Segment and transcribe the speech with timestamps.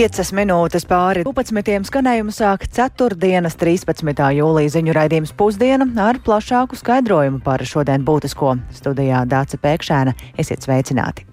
[0.00, 1.74] Piecas minūtes pāri 12.
[1.84, 3.18] skanējumu sāk 4.
[3.60, 4.22] 13.
[4.32, 8.54] jūlija ziņu raidījums pusdiena ar plašāku skaidrojumu par šodien būtisko.
[8.72, 11.26] Studijā Dāca Pēkšēna esiet sveicināti!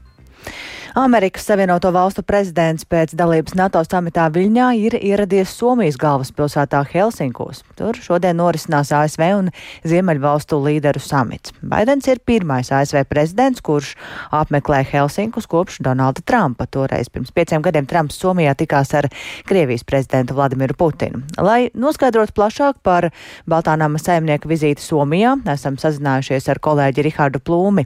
[0.97, 7.59] Amerikas Savienoto Valstu prezidents pēc dalības NATO samitā Viļņā ir ieradies Somijas galvaspilsētā Helsinkos.
[7.77, 9.51] Tur šodien norisinās ASV un
[9.85, 11.53] Ziemeļvalstu līderu samits.
[11.61, 13.91] Baidens ir pirmais ASV prezidents, kurš
[14.33, 16.65] apmeklē Helsinkus kopš Donalda Trumpa.
[16.65, 19.05] Toreiz pirms pieciem gadiem Trumps Somijā tikās ar
[19.45, 21.21] Krievijas prezidentu Vladimiru Putinu.
[21.37, 23.11] Lai noskaidrotu plašāk par
[23.45, 27.85] Baltānama saimnieka vizīti Somijā, esam sazinājušies ar kolēģi Rihardu Plūmi.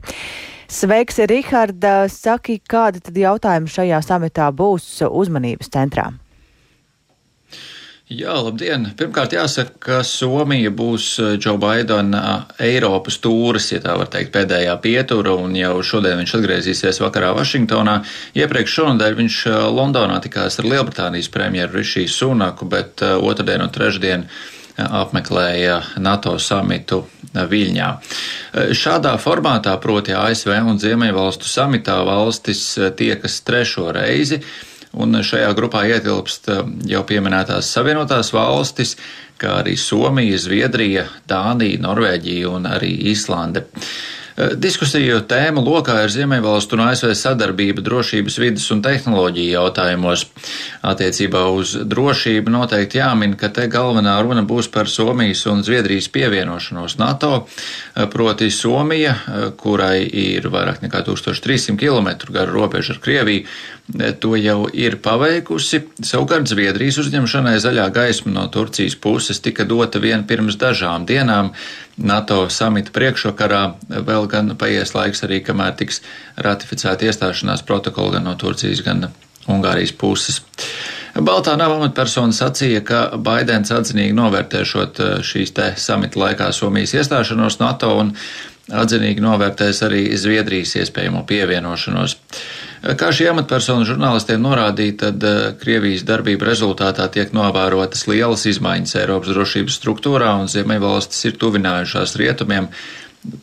[0.72, 2.06] Sveiks, Riharda!
[2.08, 6.06] Saki, kādi tad jautājumi šajā samitā būs uzmanības centrā?
[8.12, 8.86] Jā, labdien!
[8.96, 15.36] Pirmkārt, jāsaka, ka Somija būs Džo Baidena Eiropas tūris, ja tā var teikt, pēdējā pietura,
[15.44, 17.98] un jau šodien viņš atgriezīsies vakarā Vašingtonā.
[18.40, 19.38] Iepriekš šonadēļ viņš
[19.76, 24.26] Londonā tikās ar Lielbritānijas premjeru Rišiju Sunaku, bet otrdien un trešdien
[24.86, 27.02] apmeklēja NATO samitu
[27.32, 27.88] Viļņā.
[28.76, 32.60] Šādā formātā, proti ASV un Ziemeļvalstu samitā, valstis
[32.98, 34.42] tiekas trešo reizi,
[34.92, 36.50] un šajā grupā ietilpst
[36.90, 38.96] jau pieminētās Savienotās valstis,
[39.40, 43.64] kā arī Somija, Zviedrija, Dānija, Norvēģija un arī Īslande.
[44.32, 50.24] Eh, diskusiju tēma lokā ir Ziemeļvalstu un ASV sadarbība drošības, vidas un tehnoloģiju jautājumos.
[50.88, 56.96] Attiecībā uz drošību noteikti jāmin, ka te galvenā runa būs par Somijas un Zviedrijas pievienošanos
[56.98, 57.46] NATO,
[57.94, 63.46] eh, proti Somija, eh, kurai ir vairāk nekā 1300 km gara robeža ar Krieviju,
[64.20, 65.82] to jau ir paveikusi.
[66.00, 71.52] Savukārt Zviedrijas uzņemšanai zaļā gaisma no Turcijas puses tika dota vien pirms dažām dienām.
[71.96, 73.62] NATO samita priekšvakarā
[74.06, 76.00] vēl gan paies laiks arī, kamēr tiks
[76.40, 79.10] ratificēta iestāšanās protokola gan no Turcijas, gan
[79.50, 80.40] Ungārijas puses.
[81.12, 87.58] Baltā nama amatpersona sacīja, ka Baidens atzinīgi novērtēšot eh, šīs te samita laikā Somijas iestāšanos
[87.60, 88.14] NATO un
[88.72, 92.16] atzinīgi novērtēs arī Zviedrijas iespējamo pievienošanos.
[92.82, 99.30] Kā šī amatpersona žurnālistiem norādīja, tad eh, Krievijas darbība rezultātā tiek novērotas lielas izmaiņas Eiropas
[99.30, 102.66] drošības struktūrā, un Ziemeļvalstis ir tuvinājušās rietumiem,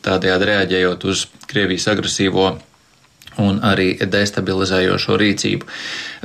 [0.04, 2.50] tādējādi reaģējot uz Krievijas agresīvo
[3.38, 5.68] un arī destabilizējošo rīcību.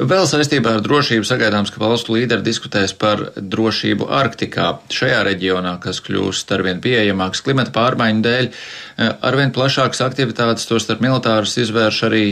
[0.09, 4.71] Vēl saistībā ar drošību sagaidāms, ka valstu līderi diskutēs par drošību Arktikā.
[4.91, 8.49] Šajā reģionā, kas kļūst arvien pieejamāks klimata pārmaiņu dēļ,
[9.29, 12.25] arvien plašākas aktivitātes, tostarp militāras, izvērš arī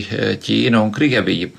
[0.44, 1.52] Ķīna un Krievija.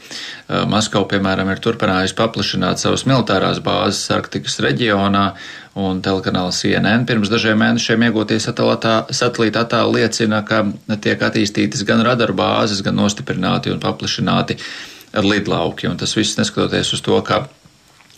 [0.45, 5.23] Maskava, piemēram, ir turpinājusi paplašināt savas militārās bāzes Arktikas reģionā,
[5.81, 10.61] un telekanāls CNN pirms dažiem mēnešiem iegūtie satelīta attēli liecina, ka
[11.01, 14.59] tiek attīstītas gan radaru bāzes, gan nostiprināti un paplašināti
[15.25, 17.47] lidlauki, un tas viss neskatoties uz to, ka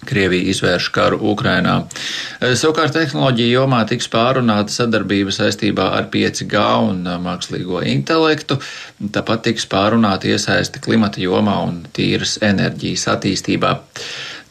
[0.06, 1.76] Krievija izvērš karu Ukrainā.
[2.40, 8.58] Savukārt tehnoloģija jomā tiks pārunāta sadarbība saistībā ar 5G un mākslīgo intelektu,
[9.16, 13.74] tāpat tiks pārunāta iesaisti klimata jomā un tīras enerģijas attīstībā.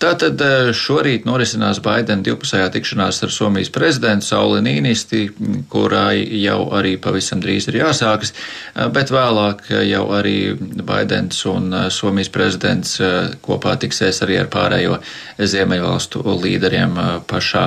[0.02, 5.30] Tātad eh, šorīt norisinās Baidena divpusējā tikšanās ar Somijas prezidentu Sauli Nīnisti,
[5.72, 11.88] kurai jau arī pavisam drīz ir jāsākas, eh, bet vēlāk jau arī Baidens un eh,
[11.96, 12.98] Somijas prezidents
[13.46, 15.00] kopā tiksies arī ar pārējo
[15.40, 17.66] Ziemeļvalstu līderiem pašā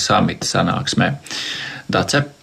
[0.00, 1.14] samita sanāksmē.
[1.90, 2.39] Dace.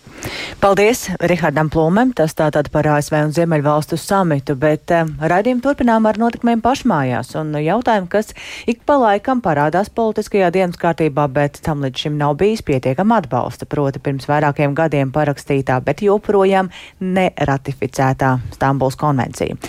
[0.58, 6.18] Paldies Rihardam Plūmēm, tas tātad par ASV un Ziemeļvalstu samitu, bet um, raidījumu turpinām ar
[6.18, 8.34] notikumiem pašmājās un jautājumu, kas
[8.66, 13.68] ik pa laikam parādās politiskajā dienas kārtībā, bet tam līdz šim nav bijis pietiekama atbalsta,
[13.70, 16.72] proti pirms vairākiem gadiem parakstītā, bet joprojām
[17.04, 19.60] neratificētā Stambuls konvencija.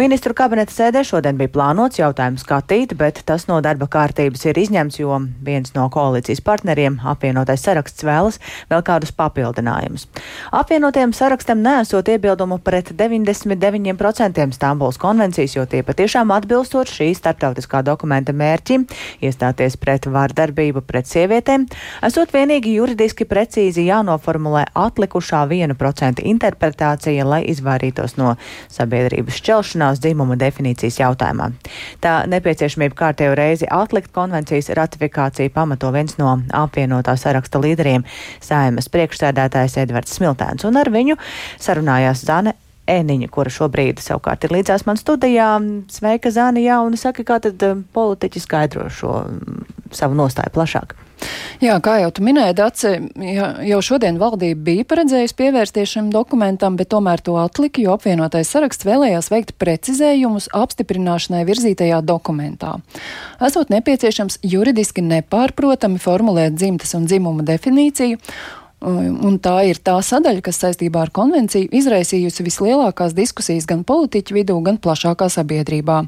[0.00, 5.00] Ministru kabineta sēdē šodien bija plānots jautājumu skatīt, bet tas no darba kārtības ir izņemts,
[5.02, 8.40] jo viens no koalīcijas partneriem apvienotais saraksts vēlas
[8.72, 9.97] vēl kādus papildinājumus.
[10.52, 18.32] Apvienotiem sarakstam nesot iebildumu pret 99% Stambuls konvencijas, jo tie patiešām atbilstot šī starptautiskā dokumenta
[18.36, 18.86] mērķim
[19.24, 21.66] iestāties pret vārdarbību pret sievietēm,
[22.06, 28.34] esot vienīgi juridiski precīzi jānoformulē atlikušā 1% interpretācija, lai izvairītos no
[28.72, 31.50] sabiedrības šķelšanās dzimuma definīcijas jautājumā.
[32.04, 38.04] Tā nepieciešamība kārtējo reizi atlikt konvencijas ratifikāciju pamato viens no apvienotā saraksta līderiem-
[38.48, 40.14] saimas priekšsēdētājs Edvards.
[40.18, 41.18] Smiltēns, un ar viņu
[41.58, 42.54] sarunājās Zane
[42.88, 45.50] Ēniņa, kura šobrīd savukārt ir līdzās man studijā.
[45.92, 49.60] Sveika, Zāni, jā, un saka, kā tad um, politiķi skaidro šo um,
[49.92, 50.96] savu nostāju plašāk?
[51.58, 52.90] Jā, kā jau tu minēji, Dace,
[53.66, 58.86] jau šodien valdība bija paredzējusi pievērsties šim dokumentam, bet tomēr to atlika, jo apvienotais saraksts
[58.86, 62.76] vēlējās veikt precizējumus apstiprināšanai virzītajā dokumentā.
[63.42, 68.22] Esot nepieciešams juridiski nepārprotami formulēt dzimtas un dzimuma definīciju,
[68.78, 74.54] Un tā ir tā sadaļa, kas saistībā ar konvenciju izraisījusi vislielākās diskusijas gan politiķu vidū,
[74.62, 76.04] gan plašākā sabiedrībā.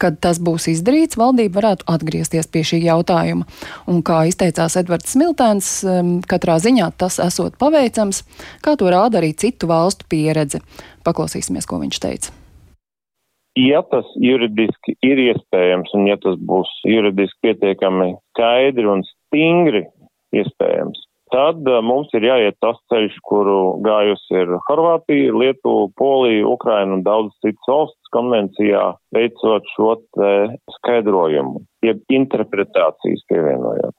[0.00, 3.44] Kad tas būs izdarīts, valdība varētu atgriezties pie šī jautājuma.
[3.92, 5.72] Un kā izteicās Edvards Smiltēns,
[6.30, 8.22] katrā ziņā tas esot paveicams,
[8.64, 10.62] kā to rāda arī citu valstu pieredze.
[11.04, 12.32] Paklausīsimies, ko viņš teica.
[13.58, 19.82] Ja tas juridiski ir iespējams un ja tas būs juridiski pietiekami skaidri un stingri
[20.36, 26.98] iespējams, tad uh, mums ir jāiet tas ceļš, kuru gājusi ir Horvātija, Lietuva, Polija, Ukraina
[26.98, 28.84] un daudz citas valsts konvencijā,
[29.14, 29.94] veicot šo
[30.78, 33.96] skaidrojumu, jeb interpretācijas pievienojot.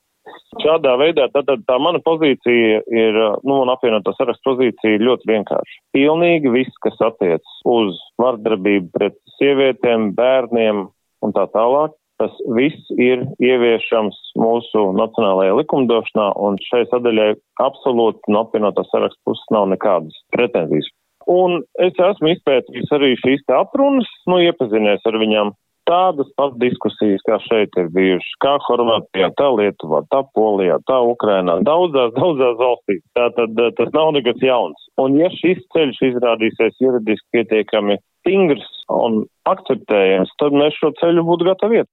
[0.64, 5.78] Šādā veidā tātad tā mana pozīcija ir, nu, un apvienotā sarakstu pozīcija ļoti vienkārša.
[5.96, 10.88] Pilnīgi viss, kas attiec uz vardarbību pret sievietēm, bērniem
[11.26, 17.30] un tā tālāk, Tas viss ir ieviešams mūsu nacionālajā likumdošanā, un šai sadaļai
[17.64, 20.90] absolūti no apvienotās sarakstu puses nav nekādas pretenzijas.
[21.30, 25.56] Un es esmu izpētījis arī šīs te atrunas, nu, iepazinies ar viņām.
[25.90, 31.56] Tādas pat diskusijas, kā šeit ir bijušas, kā Horvātijā, tā Lietuvā, tā Polijā, tā Ukrainā,
[31.66, 33.02] daudzās, daudzās valstīs.
[33.18, 34.84] Tātad eh, tas nav nekas jauns.
[35.02, 41.50] Un ja šis ceļš izrādīsies juridiski pietiekami stingrs un akceptējams, tad mēs šo ceļu būtu
[41.50, 41.90] gatavi iet.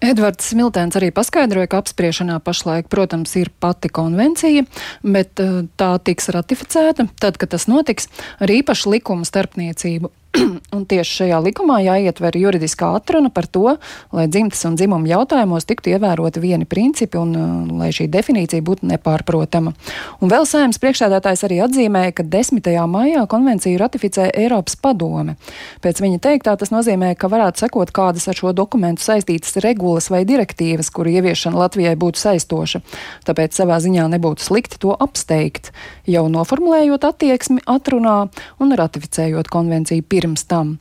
[0.00, 4.64] Edvards Smiltēns arī paskaidroja, ka apspriešanā pašlaik, protams, ir pati konvencija,
[5.04, 8.08] bet eh, tā tiks ratificēta tad, kad tas notiks.
[8.40, 10.12] Ar īpašu likumu starpniecību
[10.76, 13.76] un tieši šajā likumā jāietver juridiskā atruna par to,
[14.14, 17.50] lai dzimtas un dzimuma jautājumos tiktu ievēroti vieni principi un uh,
[17.80, 19.74] lai šī definīcija būtu nepārprotama.
[20.20, 22.70] Un vēl saimnes priekšsēdētājs arī atzīmēja, ka 10.
[22.90, 25.36] maijā konvenciju ratificē Eiropas padome.
[25.84, 30.22] Pēc viņa teiktā tas nozīmē, ka varētu sekot kādas ar šo dokumentu saistītas regulas vai
[30.28, 32.82] direktīvas, kuru ieviešana Latvijai būtu saistoša.
[33.28, 35.72] Tāpēc savā ziņā nebūtu slikti to apsteigt,
[36.10, 38.16] jau noformulējot attieksmi atrunā
[38.60, 40.76] un ratificējot konvenciju pirms tam.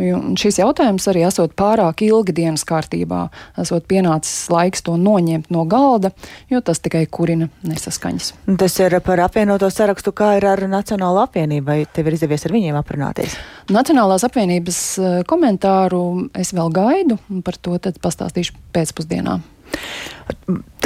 [0.00, 3.26] Un šis jautājums arī esot pārāk ilgi dienas kārtībā,
[3.60, 6.12] esot pienācis laiks to noņemt no galda,
[6.52, 8.32] jo tas tikai kurina nesaskaņas.
[8.60, 12.56] Tas ir par apvienoto sarakstu, kā ir ar Nacionālo apvienību, vai tev ir izdevies ar
[12.56, 13.36] viņiem aprunāties?
[13.70, 16.04] Nacionālās apvienības eh, komentāru
[16.38, 19.40] es vēl gaidu, un par to tad pastāstīšu pēcpusdienā.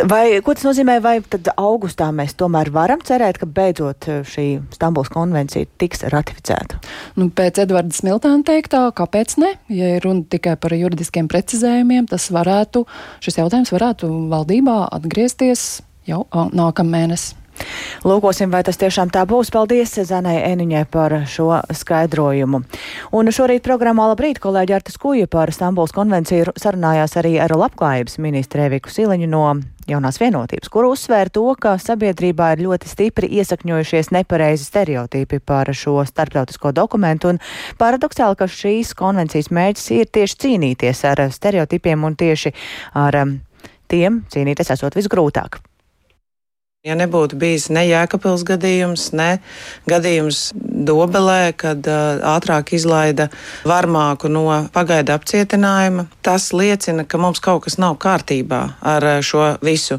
[0.04, 4.46] Vai, ko tas nozīmē, vai tad augustā mēs tomēr varam cerēt, ka beidzot eh, šī
[4.74, 6.80] Stambuls konvencija tiks ratificēta?
[7.20, 9.54] Nu, pēc Edvarda Smiltāna teiktā, kāpēc ne?
[9.72, 12.84] Ja ir runa tikai par juridiskiem precizējumiem, tas varētu,
[13.24, 17.32] šis jautājums varētu valdībā atgriezties jau nākamēnes.
[18.04, 19.52] Lūkosim, vai tas tiešām tā būs.
[19.54, 22.64] Paldies Zanai Eniņai par šo skaidrojumu.
[23.14, 28.66] Un šorīt programmā Labrīt kolēģi Artas Kuja par Stambuls konvenciju sarunājās arī ar labklājības ministru
[28.66, 29.46] Eviku Siliņu no
[29.88, 35.98] jaunās vienotības, kur uzsvēra to, ka sabiedrībā ir ļoti stipri iesakņojušies nepareizi stereotipi par šo
[36.08, 37.42] starptautisko dokumentu, un
[37.80, 42.54] paradoxāli, ka šīs konvencijas mērķis ir tieši cīnīties ar stereotipiem un tieši
[43.04, 43.38] ar um,
[43.92, 45.60] tiem cīnīties esot visgrūtāk.
[46.84, 49.38] Ja nebūtu bijis ne jēkapils gadījums, ne
[49.88, 50.50] gadījums
[50.84, 53.30] Dobelē, kad uh, ātrāk izlaida
[53.64, 54.42] varmāku no
[54.74, 59.96] pagaida apcietinājuma, tas liecina, ka mums kaut kas nav kārtībā ar uh, šo visu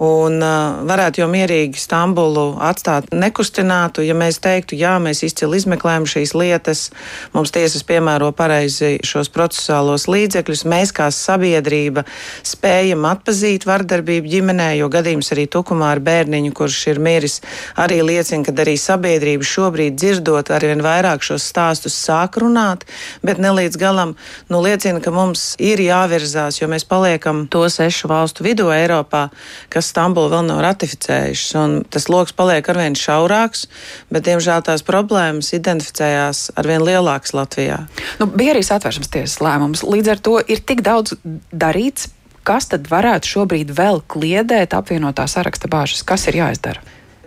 [0.00, 6.06] un uh, varētu jau mierīgi Stambulu atstāt nekustinātu, ja mēs teiktu, jā, mēs izcili izmeklējam
[6.08, 6.86] šīs lietas,
[7.34, 12.06] mums tiesas piemēro pareizi šos procesuālos līdzekļus, mēs kā sabiedrība
[12.46, 17.40] spējam atpazīt vardarbību ģimenē, jo gadījums arī tukumā ar bērniņu, kurš ir miris,
[17.76, 22.88] arī liecina, ka arī sabiedrība šobrīd dzirdot arvien vairāk šos stāstus sāk runāt,
[23.20, 24.16] bet ne līdz galam,
[24.48, 29.28] nu liecina, ka mums ir jāvirzās, jo mēs paliekam to sešu valstu vidū Eiropā,
[29.68, 33.66] kas Stambulu vēl nav ratificējušas, tas lokus paliek arvien šaurāks,
[34.12, 37.82] bet, diemžēl, tās problēmas identificējās arvien lielākas Latvijā.
[38.22, 39.84] Nu, bija arī satversmes tiesas lēmums.
[39.86, 41.18] Līdz ar to ir tik daudz
[41.50, 42.10] darīts.
[42.46, 46.00] Kas tad varētu šobrīd vēl kliedēt apvienotā saraksta bāžas?
[46.08, 46.80] Kas ir jāizdara?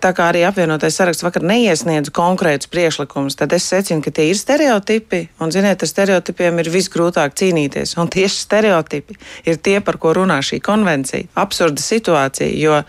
[0.03, 4.39] Tā kā arī apvienotais saraksts vakar neiesniedz konkrētus priekšlikumus, tad es secinu, ka tie ir
[4.39, 7.95] stereotipi, un, ziniet, ar stereotipiem ir visgrūtāk cīnīties.
[8.01, 9.17] Un tieši stereotipi
[9.47, 11.29] ir tie, par ko runā šī konvencija.
[11.39, 12.81] Absurda situācija, jo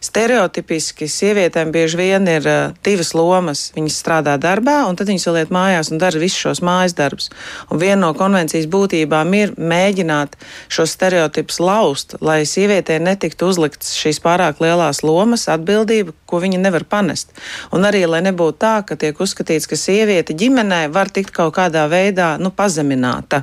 [0.00, 3.66] stereotipiski sievietēm bieži vien ir uh, divas lomas.
[3.76, 7.28] Viņas strādā darbā, un tad viņas vēl iet mājās un dara visus šos mājas darbus.
[7.70, 10.38] Un viena no konvencijas būtībām ir mēģināt
[10.72, 16.86] šos stereotipus laust, lai sievietē netiktu uzlikts šīs pārāk lielās lomas, atbildība, ko viņa nevar
[16.88, 17.34] panest.
[17.74, 21.84] Un arī, lai nebūtu tā, ka tiek uzskatīts, ka sieviete ģimenē var tikt kaut kādā
[21.92, 23.42] veidā nu, pazemināta.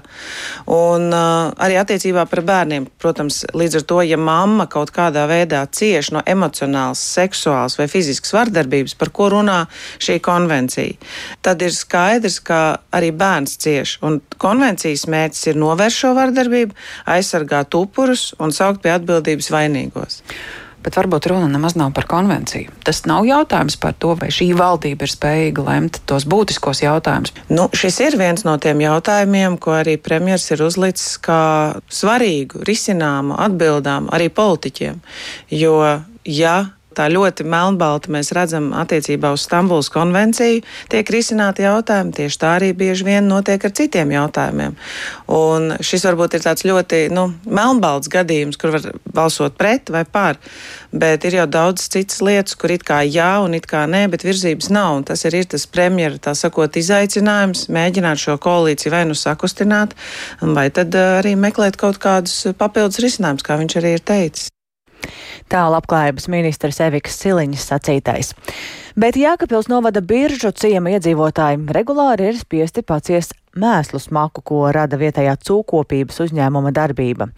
[0.66, 5.62] Un uh, arī attiecībā par bērniem, protams, līdz ar to, ja mamma kaut kādā veidā
[5.70, 9.66] cieš no emocionālās, emocionāls, seksuāls vai fizisks vardarbības, par ko runā
[10.00, 10.96] šī konvencija,
[11.42, 14.00] tad ir skaidrs, ka arī bērns cieš.
[14.02, 16.76] Un konvencijas mērķis ir novērst šo vardarbību,
[17.06, 20.22] aizsargāt upurus un saukt pie atbildības vainīgos.
[20.88, 22.72] Bet varbūt runa nemaz nav par konvenciju.
[22.86, 27.34] Tas nav jautājums par to, vai šī valdība ir spējīga lemt tos būtiskos jautājumus.
[27.50, 31.42] Nu, šis ir viens no tiem jautājumiem, ko arī premjerministrs ir uzlicis kā
[31.92, 35.02] svarīgu, risināmu, atbildām arī politiķiem.
[35.52, 35.82] Jo
[36.28, 36.58] ja
[36.98, 42.16] tā ļoti melnbalta mēs redzam attiecībā uz Stambulas konvenciju, tiek risināti jautājumi.
[42.18, 44.78] Tieši tā arī bieži vien notiek ar citiem jautājumiem.
[45.34, 50.42] Un šis varbūt ir tāds ļoti nu, melnbalts gadījums, kur var balsot pret vai par.
[50.92, 54.26] Bet ir jau daudz citas lietas, kur it kā jā un it kā nē, bet
[54.26, 55.02] virzības nav.
[55.02, 59.94] Un tas ir, ir tas premjera, tā sakot, izaicinājums mēģināt šo koalīciju vai nu sakustināt,
[60.42, 64.54] vai tad eh, arī meklēt kaut kādus papildus risinājumus, kā viņš arī ir teicis.
[65.52, 68.34] Tā labklājības ministrs Eviks Siliņš sacītais.
[68.98, 75.36] Bet Jākapils novada biržu ciema iedzīvotāji regulāri ir spiesti paciest mēslu smaku, ko rada vietējā
[75.48, 77.30] cūkopības uzņēmuma darbība.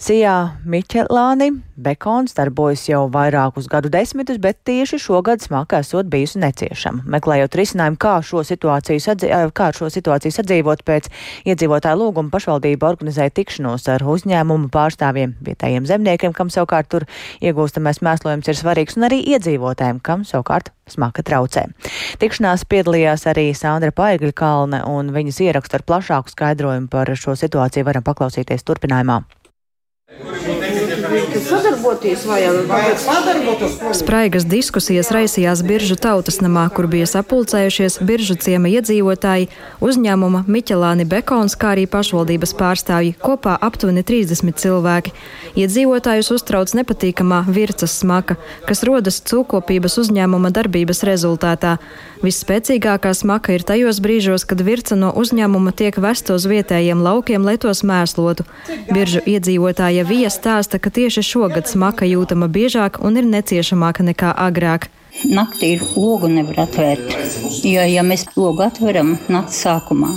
[0.00, 1.50] Sijā Miķelāni
[1.80, 7.06] Bekons darbojas jau vairākus gadu desmitus, bet tieši šogad smaka esot bijusi neciešama.
[7.08, 11.08] Meklējot risinājumu, kā šo situāciju, sadzi kā šo situāciju sadzīvot pēc
[11.48, 17.08] iedzīvotāju lūguma, pašvaldība organizēja tikšanos ar uzņēmumu pārstāvjiem, vietējiem zemniekiem, kam savukārt tur
[17.40, 21.66] iegūstamais mēslojums ir svarīgs, un arī iedzīvotājiem, kam savukārt smaka traucē.
[22.20, 27.84] Tikšanās piedalījās arī Sandra Paigļa Kalne, un viņas ierakstu ar plašāku skaidrojumu par šo situāciju
[27.84, 29.20] varam paklausīties turpinājumā
[31.48, 32.54] sadarboties vajag
[32.98, 33.98] sadarboties.
[33.98, 39.48] Spraigas diskusijas raisījās Biržu tautas namā, kur bija sapulcējušies Biržu ciema iedzīvotāji,
[39.84, 45.14] uzņēmuma Miķelāni Bekons, kā arī pašvaldības pārstāvji, kopā aptuveni 30 cilvēki.
[45.60, 48.38] Iedzīvotājus uztrauc nepatīkamā vircas smaka,
[48.68, 51.78] kas rodas cūkopības uzņēmuma darbības rezultātā.
[52.20, 57.56] Visspēcīgākā smaka ir tajos brīžos, kad virca no uzņēmuma tiek vesta uz vietējiem laukiem, lai
[57.56, 58.44] tos mēslotu.
[58.92, 64.90] Biržu iedzīvotāja Vija stāsta, ka tieši šogad smaka jūtama biežāk un ir neciešamāka nekā agrāk.
[65.24, 67.16] Naktī logu nevar atvērt,
[67.64, 70.12] jo, ja mēs logu atveram naktas sākumā,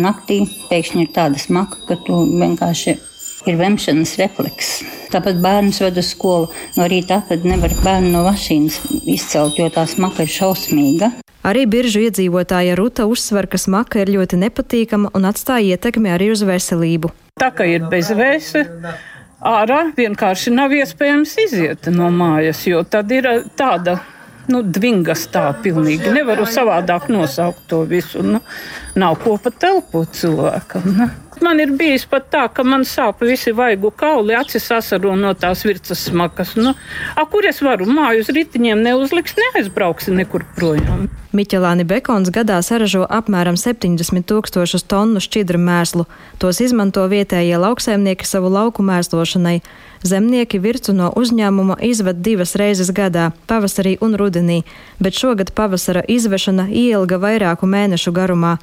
[0.00, 2.96] naktī pēkšņi ir tāda smaka, ka tu vienkārši
[3.46, 4.72] ir vemšanas refleks.
[5.12, 6.48] Tāpat bērns ved uz skolu.
[6.78, 8.80] No rīta apēd nevar bērnu no mašīnas
[9.12, 11.12] izcelt, jo tā smaka ir šausmīga.
[11.42, 16.44] Arī biržu iedzīvotāja Ruta uzsver, ka smaka ir ļoti nepatīkama un atstāja ietekmi arī uz
[16.46, 17.10] veselību.
[17.40, 18.62] Tā kā ir bezvēse,
[19.42, 23.98] ārā vienkārši nav iespējams iziet no mājas, jo tad ir tāda
[24.50, 26.12] nu, dvingas tā pilnīgi.
[26.14, 28.22] Nevaru savādāk nosaukt to visu.
[28.26, 28.42] Nu,
[28.98, 30.88] nav ko pat telpot cilvēkam.
[30.98, 31.10] Nu.
[31.42, 35.64] Man ir bijis pat tā, ka man sāp visi vaigu kauli, acis asaro no tās
[35.66, 36.54] virsmas smakas.
[36.54, 36.74] Nu,
[37.16, 41.08] a, kur es varu māju uz ritiņiem neuzliks, neaizbrauksi nekur projām.
[41.32, 46.04] Miķelāni Bekons gadā saražo apmēram 70 tūkstošus tonu šķidru mēslu.
[46.38, 49.62] Tos izmanto vietējie lauksaimnieki savu lauku mēslošanai.
[50.04, 54.60] Zemnieki vircu no uzņēmuma izved divas reizes gadā, pavasarī un rudenī,
[55.00, 58.58] bet šogad pavasara izvešana ielga vairāku mēnešu garumā.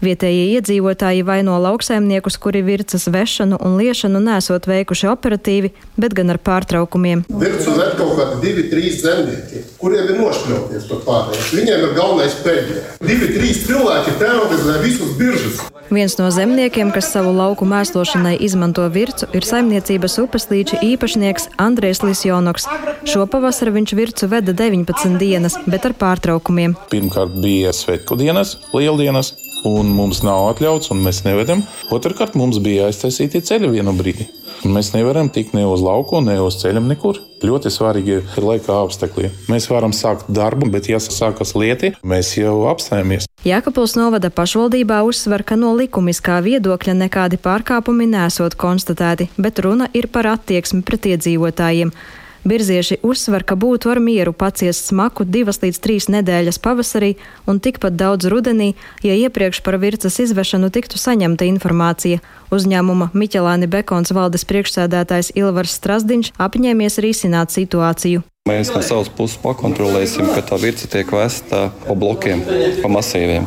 [0.00, 6.38] Vietējie iedzīvotāji vaino lauksaimniekus, kuri vircas vešanu un liešanu nesot veikuši operatīvi, bet gan ar
[6.40, 7.26] pārtraukumiem.
[7.28, 11.50] Vircu ved kaut kādi divi, trīs zemnieki, kuriem ir nošpļauties par pārējiem.
[11.58, 12.78] Viņiem ir galvenais pēļņi.
[13.04, 15.60] Divi, trīs cilvēki terorizē visus biržus.
[15.90, 22.00] Viens no zemniekiem, kas savu lauku mēslošanai izmanto vircu, ir saimniecības upes līča īpašnieks Andrēs
[22.06, 22.68] Lisjonoks.
[23.10, 26.78] Šo pavasaru viņš vircu veda 19 dienas, bet ar pārtraukumiem.
[26.94, 29.34] Pirmkārt bija svētku dienas, lieldienas,
[29.68, 31.64] un mums nav atļauts, un mēs nevedam.
[31.92, 34.28] Otrakārt, mums bija aiztaisīti ceļi vienu brīdi.
[34.68, 37.16] Mēs nevaram tikt ne uz lauku, ne uz ceļam, nekur.
[37.40, 39.30] Ļoti svarīgi ir laika apstākļi.
[39.48, 43.24] Mēs varam sākt darbu, bet, ja sākas lieti, mēs jau apstājamies.
[43.48, 50.10] Jēkabils novada pašvaldībā uzsver, ka no likumiskā viedokļa nekādi pārkāpumi nesot konstatēti, bet runa ir
[50.12, 51.94] par attieksmi pret iedzīvotājiem.
[52.40, 57.10] Birzieši uzsver, ka būtu ar mieru paciest smaku divas līdz trīs nedēļas pavasarī
[57.44, 58.72] un tikpat daudz rudenī,
[59.04, 62.22] ja iepriekš par vircas izvešanu tiktu saņemta informācija.
[62.48, 68.24] Uzņēmuma Miķelāni Bekons valdes priekšsēdētājs Ilvars Strasdiņš apņēmies risināt situāciju.
[68.48, 72.40] Mēs no savas puses pakontrolēsim, ka tā virza tiek vesta pa blokiem,
[72.80, 73.44] pa masīviem.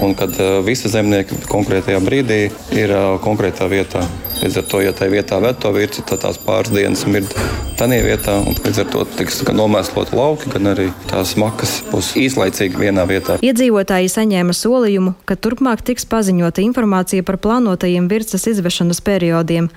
[0.00, 0.32] Un kad
[0.64, 4.00] visi zemnieki konkrētajā brīdī ir konkrētā vietā.
[4.40, 7.36] Līdz ar to, ja tajā vietā ved to virsi, tad tās pāris dienas mird
[7.80, 8.36] tādā vietā.
[8.64, 13.38] Līdz ar to tiks gan nomēslot lauki, gan arī tās makas būs īslaicīgi vienā vietā.
[13.44, 19.70] Iedzīvotāji saņēma solījumu, ka turpmāk tiks paziņota informācija par plānotajiem virsmas izvešanas periodiem.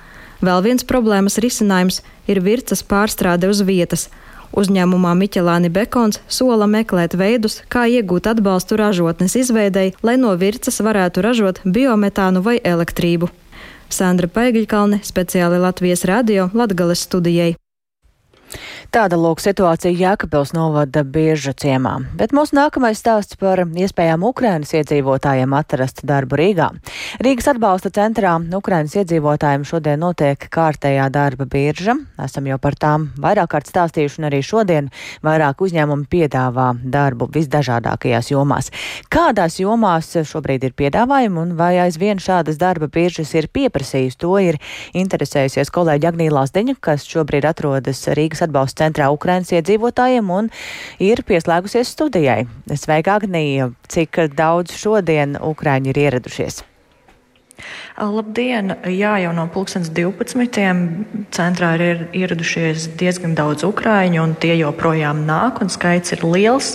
[0.44, 4.10] Vēl viens problēmas risinājums ir virsmas pārstrāde uz vietas.
[4.54, 11.24] Uzņēmumā Miķelāni Bekons sola meklēt veidus, kā iegūt atbalstu ražotnes izveidei, lai no virsmas varētu
[11.24, 13.32] ražot biometānu vai elektrību.
[13.90, 17.54] Sandra Paigļkalne, speciāli Latvijas radio Latgales studijai.
[18.94, 25.56] Tāda lūk situācija Jēkabils novada bieža ciemā, bet mūsu nākamais stāsts par iespējām Ukrainas iedzīvotājiem
[25.58, 26.68] atrast darbu Rīgā.
[27.24, 31.96] Rīgas atbalsta centrā Ukrainas iedzīvotājiem šodien notiek kārtējā darba birža.
[32.22, 34.92] Esam jau par tām vairāk kārt stāstījuši un arī šodien
[35.26, 38.70] vairāk uzņēmumi piedāvā darbu visdažādākajās jomās.
[39.10, 44.60] Kādās jomās šobrīd ir piedāvājumi un vai aizvien šādas darba biržas ir pieprasījusi, to ir
[44.94, 50.52] interesējusies kolēģi Agnīlās Deņa, kas šobrīd atrodas Rīgas atbalsta centrā Ukrainas iedzīvotājiem un
[50.98, 52.44] ir pieslēgusies studijai.
[52.74, 53.72] Sveika, Agnija!
[53.88, 56.62] Cik daudz šodien Ukraiņi ir ieradušies?
[57.94, 58.72] Labdien!
[58.90, 60.64] Jā, jau no 2012.
[61.30, 66.72] centrā ir ieradušies diezgan daudz ukrāņu, un tie joprojām nāk, un skaits ir liels.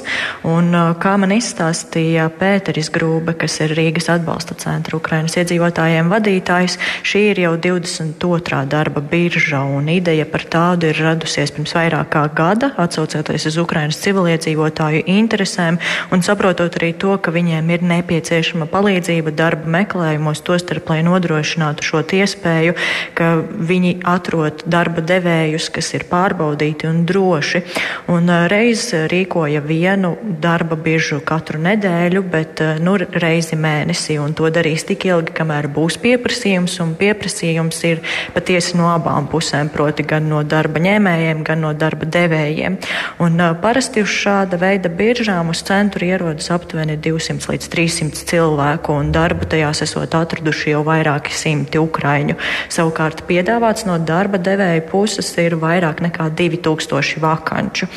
[0.47, 0.71] Un,
[1.03, 7.43] kā man izstāstīja Pēteris Grūbe, kas ir Rīgas atbalsta centra Ukrainas iedzīvotājiem vadītājs, šī ir
[7.43, 8.63] jau 22.
[8.71, 13.99] darba birža, un ideja par tādu ir radusies pirms vairāk kā gada, atsaucoties uz Ukrainas
[14.05, 15.81] civiliedzīvotāju interesēm
[16.15, 22.01] un saprotot arī to, ka viņiem ir nepieciešama palīdzība darba meklējumos, tostarp, lai nodrošinātu šo
[22.03, 22.75] iespēju,
[23.17, 27.61] ka viņi atrod darba devējus, kas ir pārbaudīti un droši.
[28.09, 34.85] Un reiz rīkoja vienu darba biržu katru nedēļu, bet nu, reizi mēnesī, un to darīs
[34.85, 40.43] tik ilgi, kamēr būs pieprasījums, un pieprasījums ir patiesi no abām pusēm, proti gan no
[40.43, 42.77] darba ņēmējiem, gan no darba devējiem.
[43.25, 49.13] Un parasti uz šāda veida biržām uz centru ierodas aptuveni 200 līdz 300 cilvēku, un
[49.15, 52.35] darbu tajās esot atraduši jau vairāki simti ukraiņu.
[52.69, 57.87] Savukārt piedāvāts no darba devēja puses ir vairāk nekā 2000 vakanču.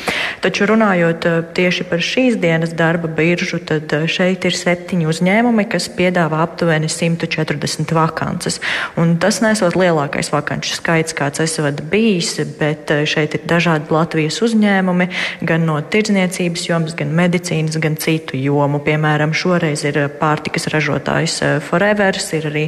[0.43, 5.67] Taču runājot eh, tieši par šīs dienas darba biržu, tad eh, šeit ir septiņi uzņēmumi,
[5.71, 8.59] kas piedāvā aptuveni 140 vakances.
[8.99, 14.41] Un tas nesot lielākais vakanču skaits, kāds esot bijis, bet eh, šeit ir dažādi Latvijas
[14.45, 15.09] uzņēmumi,
[15.47, 18.81] gan no tirdzniecības jomas, gan medicīnas, gan citu jomu.
[18.83, 22.65] Piemēram, šoreiz ir pārtikas ražotājs Forevers, ir arī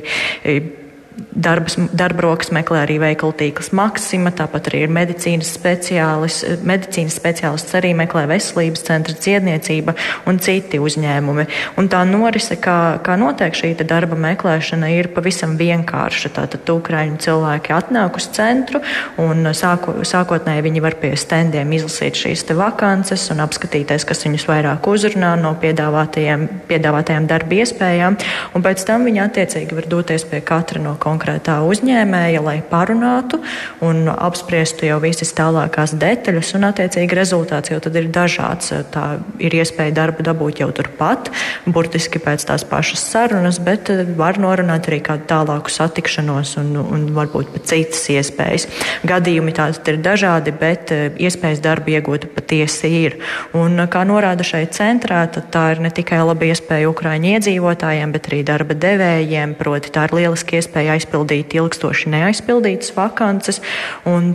[1.15, 7.75] Darbas, darba rokas meklē arī veikalu tīkls Maksima, tāpat arī ir medicīnas speciālists, medicīnas speciālists
[7.75, 9.93] arī meklē veselības centra dziedniecība
[10.27, 11.45] un citi uzņēmumi.
[11.79, 16.33] Un tā norise, kā, kā notiek šī darba meklēšana, ir pavisam vienkārša.
[16.35, 18.83] Tātad ukraiņu cilvēki atnāk uz centru
[19.21, 24.91] un sāko, sākotnēji viņi var pie standiem izlasīt šīs vakances un apskatīties, kas viņus vairāk
[24.91, 28.19] uzrunā no piedāvātajām, piedāvātajām darba iespējām,
[28.55, 33.39] un pēc tam viņi attiecīgi var doties pie katra no konkrētā uzņēmēja, lai parunātu
[33.85, 38.73] un apspriestu jau visas tālākās detaļas, un attiecīgi rezultāts jau tad ir dažāds.
[38.93, 39.05] Tā
[39.43, 41.31] ir iespēja darbu dabūt jau turpat,
[41.69, 47.07] burtiski pēc tās pašas sarunas, bet eh, var norunāt arī kādu tālāku satikšanos un, un
[47.15, 48.67] varbūt pat citas iespējas.
[49.07, 53.19] Gadījumi tādi ir dažādi, bet eh, iespējas darbu iegūt patiesi ir.
[53.57, 58.41] Un, kā norāda šeit centrā, tā ir ne tikai laba iespēja Ukraiņu iedzīvotājiem, bet arī
[58.47, 63.61] darba devējiem, proti tā ir lieliski iespēja aizpildīt ilgstoši neaizpildītas vakances,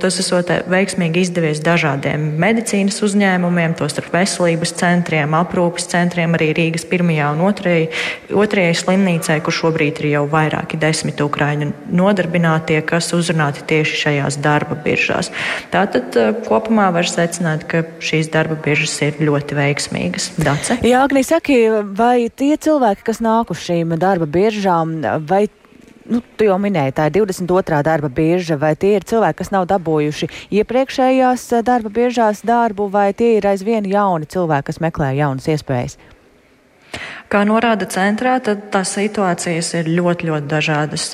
[0.00, 7.30] tas esot veiksmīgi izdevies dažādiem medicīnas uzņēmumiem, tostarp veselības centriem, aprūpes centriem, arī Rīgas pirmajā
[7.34, 7.88] un otrajai,
[8.34, 14.78] otrajai slimnīcai, kur šobrīd ir jau vairāki desmit ukrāņu nodarbinātie, kas uzrunāti tieši šajās darba
[14.84, 15.30] biržās.
[15.74, 20.30] Tātad eh, kopumā var secināt, ka šīs darba biržas ir ļoti veiksmīgas.
[20.40, 20.80] Dace?
[20.86, 21.62] Jā, Agnī, saki,
[21.96, 25.46] vai tie cilvēki, kas nāk uz šīm darba biržām, vai
[26.10, 27.82] nu, tu jau minēji, tā ir 22.
[27.86, 33.10] darba birža, vai tie ir cilvēki, kas nav dabūjuši iepriekšējās eh, darba biržās darbu, vai
[33.16, 35.98] tie ir aizvien jauni cilvēki, kas meklē jaunas iespējas?
[37.31, 41.12] Kā norāda centrā, tad tās situācijas ir ļoti, ļoti dažādas.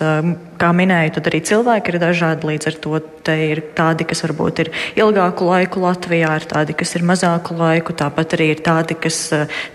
[0.57, 2.47] kā minēju, tad arī cilvēki ir dažādi.
[2.49, 6.97] Līdz ar to te ir tādi, kas varbūt ir ilgāku laiku Latvijā, ir tādi, kas
[6.97, 9.19] ir mazāku laiku, tāpat arī ir tādi, kas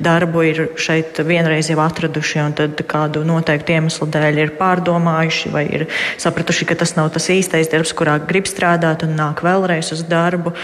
[0.02, 5.68] darbu ir šeit vienreiz jau atraduši un tad kādu noteiktu iemeslu dēļ ir pārdomājuši vai
[5.70, 5.88] ir
[6.18, 10.56] sapratuši, ka tas nav tas īstais darbs, kurā grib strādāt un nāk vēlreiz uz darbu,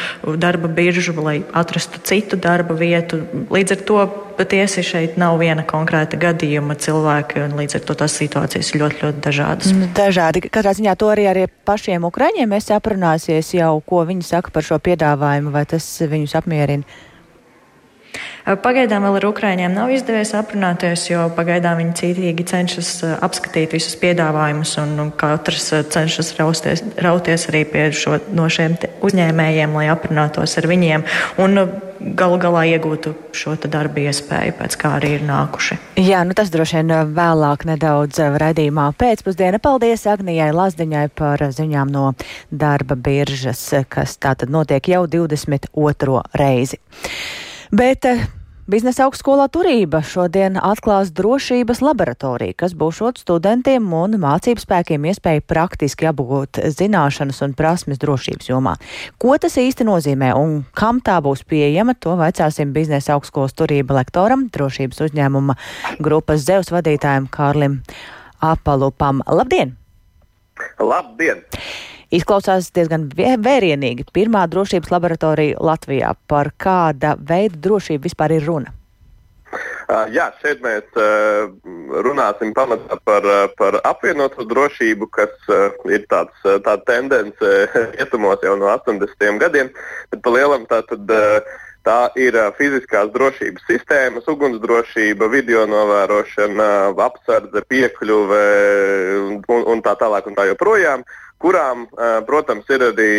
[0.42, 3.22] darba biržu, lai atrastu citu darba vietu.
[3.54, 8.16] Līdz ar to patiesi šeit nav viena konkrēta gadījuma cilvēki, un līdz ar to tās
[8.22, 9.74] situācijas ir ļoti, ļoti dažādas.
[9.76, 10.46] Nu, dažādi.
[10.48, 14.80] Katrā ziņā to arī ar pašiem ukraiņiem es aprunāsies jau, ko viņi saka par šo
[14.84, 16.86] piedāvājumu, vai tas viņus apmierina.
[18.64, 22.92] Pagaidām vēl ar Ukraiņiem nav izdevies aprunāties, jo pagaidām viņi cītīgi cenšas
[23.26, 29.90] apskatīt visus piedāvājumus, un, katrs cenšas rausties, rauties arī pie šo, no šiem uzņēmējiem, lai
[29.94, 31.06] aprunātos ar viņiem.
[31.44, 31.68] Un,
[32.00, 35.78] galu galā iegūtu šo darbu iespēju, pēc kā arī ir nākuši.
[36.02, 39.62] Jā, nu tas droši vien vēlāk nedaudz raidījumā pēcpusdiena.
[39.64, 42.12] Paldies Agnijai Lazdiņai par ziņām no
[42.52, 46.24] darba biržas, kas tātad notiek jau 22.
[46.38, 46.82] reizi.
[47.72, 48.06] Bet
[48.68, 56.10] Biznesa augstskolā Turība šodien atklās drošības laboratoriju, kas būšot studentiem un mācību spēkiem iespēju praktiski
[56.10, 58.76] apgūt zināšanas un prasmes drošības jomā.
[59.24, 64.50] Ko tas īsti nozīmē un kam tā būs pieejama, to vaicāsim biznesa augstskolas Turība lektoram,
[64.52, 65.56] drošības uzņēmuma
[66.04, 67.80] grupas Zeus vadītājiem Kārlim
[68.44, 69.24] Apalupam.
[69.32, 69.78] Labdien!
[70.84, 71.48] Labdien!
[72.08, 74.06] Izklausās diezgan vērienīgi.
[74.16, 76.14] Pirmā drošības laboratorija Latvijā.
[76.32, 78.72] Par kāda veida drošību vispār ir runa?
[79.88, 81.48] Uh, jā, šeit mēs uh,
[82.04, 87.54] runāsim pamatā par, uh, par apvienoto drošību, kas uh, ir tāds, uh, tāda tendence
[87.94, 89.40] rietumos jau no 80.
[89.44, 89.72] gadiem.
[90.12, 91.08] Bet pa lielam tā tad.
[91.08, 96.66] Uh, Tā ir uh, fiziskās drošības sistēmas, ugunsdrošība, video novērošana,
[97.00, 98.42] apsardze, piekļuve
[99.22, 99.38] un,
[99.72, 101.06] un tā tālāk un tā joprojām
[101.44, 101.86] kurām,
[102.28, 103.12] protams, ir arī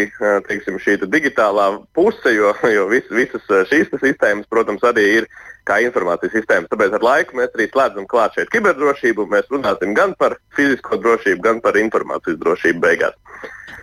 [0.49, 5.29] teiksim, šī digitālā puse, jo, jo vis, visas šīs sistēmas, protams, arī ir
[5.69, 6.71] kā informācijas sistēmas.
[6.73, 9.29] Tāpēc ar laiku mēs arī slēdzam klāt šeit kiberdrošību.
[9.29, 13.19] Mēs runāsim gan par fizisko drošību, gan par informācijas drošību beigās.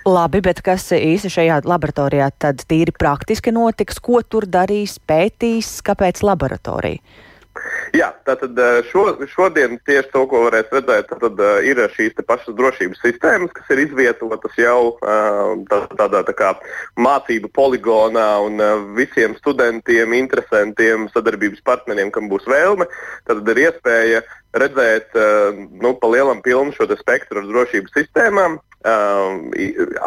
[0.05, 3.97] Labi, bet kas īsi šajā laboratorijā tad tīri praktiski notiks?
[3.97, 7.01] Ko tur darīs, pētīs, kāpēc laboratorija?
[7.95, 12.55] Jā, tātad eh, šo, šodien tieši to, ko varēs redzēt, tad, uh, ir šīs pašas
[12.57, 16.51] drošības sistēmas, kas ir izvietotas jau uh, tā, tādā tā kā
[16.99, 18.59] mācību poligonā un
[18.97, 22.89] visiem studentiem, interesantiem, sadarbības partneriem, kam būs vēlme,
[23.29, 24.23] tad ir iespēja
[24.55, 25.15] redzēt
[25.83, 28.55] nu, pa lielam pilnu šo spektru ar drošības sistēmām,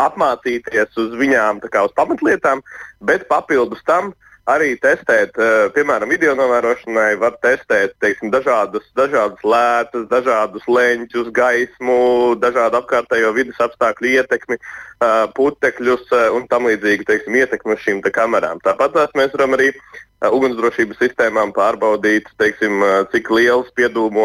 [0.07, 2.63] apmācīties uz viņām kā uz pamatlietām,
[3.05, 4.15] bet papildus tam
[4.49, 12.01] arī testēt, eh, piemēram, video novērošanai, var testēt teiksim, dažādas, dažādas lētas, dažādus leņķus, gaismu,
[12.41, 18.03] dažādu apkārtējo vidas apstākļu ietekmi, eh, putekļus eh, un tam līdzīgi teiksim, ietekmi uz šīm
[18.03, 18.61] kamerām.
[18.65, 19.73] Tāpat mēs varam arī
[20.19, 22.83] ugunsdrošības sistēmām pārbaudīt, teiksim,
[23.13, 23.29] cik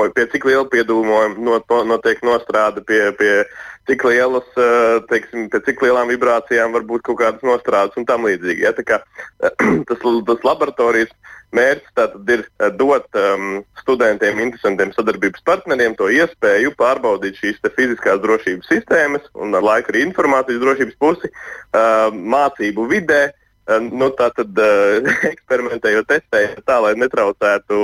[0.09, 3.45] pie cik liela piedūmojuma notiek nostrāde pie, pie
[3.87, 8.27] cik lielas, eh, teiksim, pie cik lielām vibrācijām var būt kaut kādas nostrādes un tam
[8.27, 8.63] līdzīgi.
[8.63, 8.71] Ja?
[8.73, 9.01] Kā,
[9.89, 11.11] tas, tas laboratorijas
[11.53, 18.71] mērķis ir eh, dot um, studentiem, interesantiem sadarbības partneriem to iespēju pārbaudīt šīs fiziskās drošības
[18.71, 23.23] sistēmas un ar laiku arī informācijas drošības pusi uh, mācību vidē.
[23.63, 27.77] Uh, nu, tā tad uh, eksperimentējot, testējot tā, lai netraucētu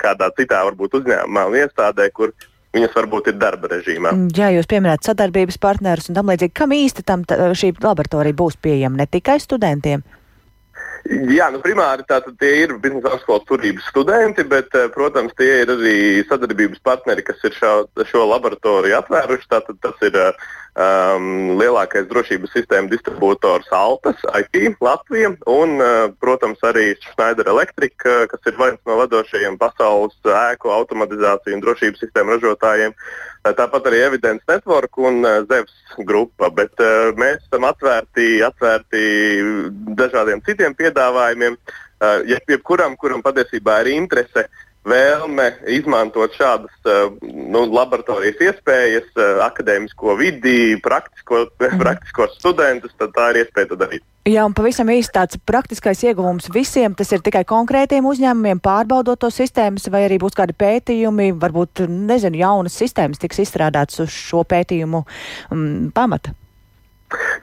[0.00, 2.36] kādā citā, varbūt uzņēmumā un iestādē, kur
[2.76, 4.12] viņas varbūt ir darba režīmā.
[4.36, 6.54] Jā, jūs pieminējat sadarbības partnerus un tam līdzīgi.
[6.56, 10.04] Kam īsti tam šī laboratorija būs pieejama ne tikai studentiem?
[11.08, 15.70] Jā, nu primāri tātad tie ir biznesa augstskolas turības studenti, bet, eh, protams, tie ir
[15.72, 15.96] arī
[16.28, 17.72] sadarbības partneri, kas ir šā,
[18.10, 19.48] šo laboratoriju atvēruši.
[19.48, 20.32] Tātad tas ir uh,
[20.78, 28.26] um, lielākais drošības sistēmu distribūtors Altas, IT Latvija un, uh, protams, arī Schneider Electric, uh,
[28.30, 32.94] kas ir viens no vadošajiem pasaules ēku automatizāciju un drošības sistēmu ražotājiem.
[32.94, 39.04] Uh, tāpat arī Evidence Network un uh, Zevs grupa, bet uh, mēs esam atvērti, atvērti
[39.98, 41.58] dažādiem citiem piedāvājumiem.
[41.98, 49.42] Uh, jebkuram, kuram patiesībā ir interese uh, vēlme izmantot šādas uh, nu, laboratorijas iespējas, uh,
[49.46, 51.82] akadēmisko vidi, praktisko, mm.
[51.82, 54.06] praktiskos studentus, tad tā ir iespēja to darīt.
[54.28, 59.30] Jā, un pavisam īsti tāds praktiskais ieguvums visiem, tas ir tikai konkrētiem uzņēmumiem pārbaudot to
[59.32, 65.00] sistēmas, vai arī būs kādi pētījumi, varbūt, nezinu, jaunas sistēmas tiks izstrādātas uz šo pētījumu
[65.04, 65.64] um,
[65.96, 66.34] pamata.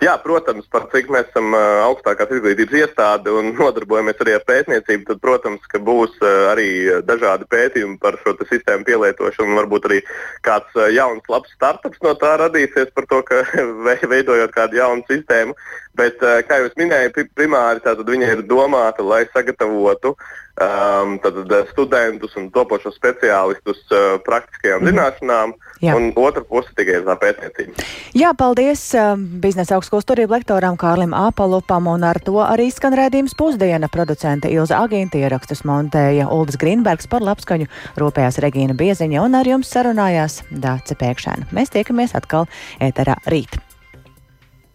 [0.03, 5.21] Jā, protams, par cik mēs esam augstākās izglītības iestāde un nodarbojamies arī ar pētniecību, tad,
[5.23, 6.19] protams, ka būs
[6.51, 6.67] arī
[7.07, 9.57] dažādi pētījumi par šo sistēmu pielietošanu.
[9.61, 10.01] Varbūt arī
[10.45, 13.41] kāds jauns, labs startups no tā radīsies par to, ka
[14.13, 15.57] veidojot kādu jaunu sistēmu.
[15.95, 21.37] Bet, kā jau minēju, primāri viņa ir domāta, lai sagatavotu um, tad,
[21.71, 24.89] studentus un topošos speciālistus uh, praktiskajām mm.
[24.89, 25.53] zināšanām,
[25.83, 25.95] Jā.
[25.97, 27.85] un otra puse tikai ir tā pētniecība.
[28.15, 33.35] Jā, paldies uh, biznesa augstskolas turību lektoram Kārlim Āpalupam, un ar to arī skan redzījums
[33.37, 33.91] pusdiena.
[33.91, 39.71] Producente Ilza Agīnta ierakstus montēja Uldis Grīnbergs par labskaņu, rūpējās Regīna Bieziņa, un ar jums
[39.71, 41.51] sarunājās Dāce Pēkšēna.
[41.55, 42.49] Mēs tiekamies atkal
[42.83, 43.59] ēterā rīt.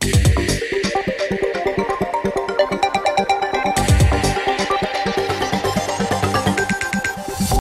[0.00, 0.69] Yeah.